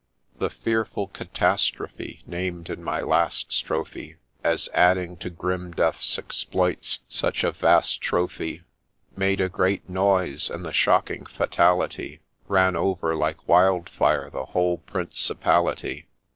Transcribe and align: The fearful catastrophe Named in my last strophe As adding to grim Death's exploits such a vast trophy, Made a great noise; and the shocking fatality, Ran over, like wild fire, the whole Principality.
The 0.39 0.49
fearful 0.49 1.09
catastrophe 1.09 2.23
Named 2.25 2.67
in 2.71 2.83
my 2.83 3.01
last 3.01 3.51
strophe 3.53 4.15
As 4.43 4.67
adding 4.73 5.15
to 5.17 5.29
grim 5.29 5.73
Death's 5.73 6.17
exploits 6.17 7.01
such 7.07 7.43
a 7.43 7.51
vast 7.51 8.01
trophy, 8.01 8.63
Made 9.15 9.39
a 9.39 9.47
great 9.47 9.87
noise; 9.87 10.49
and 10.49 10.65
the 10.65 10.73
shocking 10.73 11.27
fatality, 11.27 12.19
Ran 12.47 12.75
over, 12.75 13.15
like 13.15 13.47
wild 13.47 13.89
fire, 13.91 14.31
the 14.31 14.45
whole 14.45 14.79
Principality. 14.79 16.07